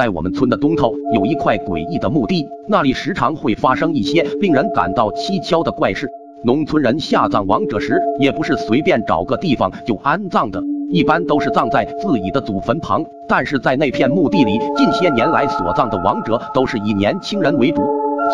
[0.00, 6.08] 在我们村的东头有一块诡异的墓地，那里时常会发生一些令人感到蹊跷的怪事。
[6.42, 10.58] 农村人下葬亡者时，也不是随便找个地方就安葬的，
[10.90, 13.04] 一般都是葬在自己的祖坟旁。
[13.28, 17.82] 但是在那片墓地里，近些年来所葬的亡者都是以年轻人为主，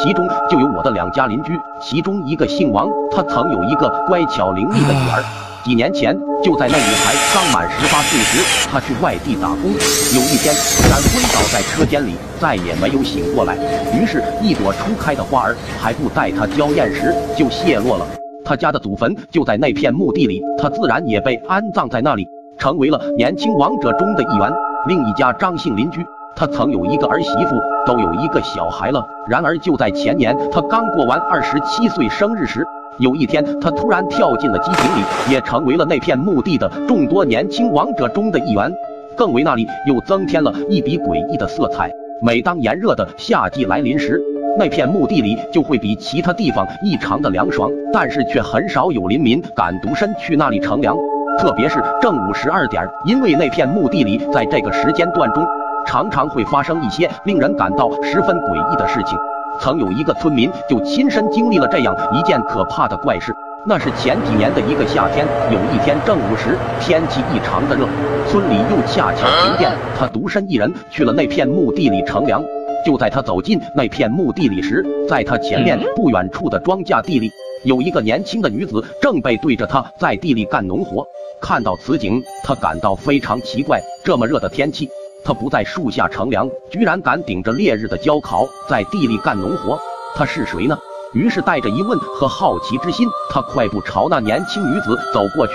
[0.00, 1.52] 其中就有我的两家邻居，
[1.82, 5.55] 其中一个姓王，他曾有一个乖巧伶俐的女儿。
[5.66, 8.38] 几年前，就在那女孩刚满十八岁时，
[8.70, 13.56] 她去外地打工，有一天突然昏倒在车间里，再也没有醒过来。
[13.92, 18.06] 于是，一朵初开的花儿还不待她娇艳时就谢落了。
[18.44, 22.24] 她家的祖坟就在那片墓地里，她自然也被安葬在那里，
[22.56, 24.48] 成为了年轻王者中的一员。
[24.86, 25.98] 另一家张姓邻居，
[26.36, 29.02] 他曾有一个儿媳妇，都有一个小孩了。
[29.26, 32.64] 然而就在前年，他刚过完二十七岁生日时。
[32.98, 38.70] 有一天，他突然跳进了机井里，也成为了那片墓地的众多年轻亡者中的一员。
[39.16, 41.90] 更为那里又增添了一笔诡异的色彩。
[42.20, 44.20] 每当炎热的夏季来临时，
[44.58, 50.94] 那片墓地里就会比其他地方异常的凉爽，但是却很少有林民敢独身去那里乘凉。
[51.38, 55.46] 特别是正午十二点，因为那片墓地里在这个时间段中
[55.86, 59.18] 常常会发生一些令人感到十分诡异的事情。
[59.58, 63.34] 曾有一个村民就亲身经历了这样一件可怕的怪事。
[63.68, 67.84] 那是前几年的一个夏天，有一天正午时，天气异常的热，
[68.28, 72.42] 村里又恰巧停电，他独身一人去了那片墓地里乘凉。
[72.84, 77.32] 就在他走进那片墓地里时，在他前面不远处的庄稼地里，
[77.66, 81.04] 有一个年轻的女子正背对着他在地里干农活。
[81.40, 84.88] 看到此景，他感到非常奇怪，这么热的天气。
[85.24, 89.76] 他不在树下乘凉，居然敢顶着烈日的焦烤在地里干农活，
[90.14, 90.78] 他是谁呢？
[91.12, 95.54] 于是带着疑问和好奇之心，他快步朝那年轻女子走过去。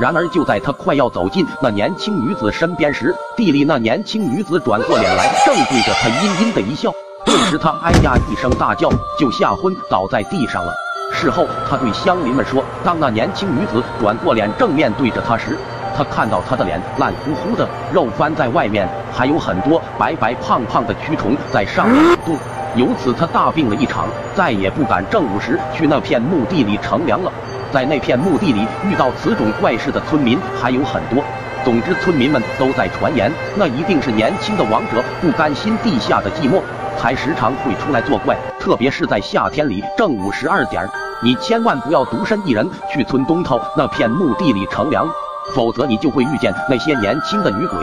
[0.00, 6.90] 然而就在他快要走进那年轻女子身边时，地里那年轻女子转过脸来，正对着他阴阴的一笑。
[7.26, 10.72] 顿时他哎呀一声大叫，就吓昏倒在地上了。
[11.12, 15.56] 事后他对乡邻们说，当那年轻女子转过脸正面对着他时。
[15.96, 22.36] 他看到他的脸烂乎乎的，肉翻在外面，还有很多白白胖胖的蛆虫在上面蠕动。
[22.76, 27.30] 由此他大病了一场，再也不敢正午时去那片墓地里乘凉了。
[27.72, 31.22] 在那片墓地里遇到此种怪事的村民还有很多。
[31.64, 36.62] 总之，村民们都在传言，那一定是年轻的王者不甘心地下的寂寞，
[36.96, 38.34] 才时常会出来作怪。
[38.58, 40.88] 特别是在夏天里，正午十二点，
[41.22, 45.06] 你千万不要独身一人去村东头那片墓地里乘凉。
[45.54, 47.78] 否则，你就会遇见那些年轻的女鬼。